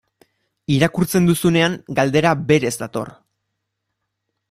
[0.75, 3.17] Irakurtzen duzunean, galdera berez dator.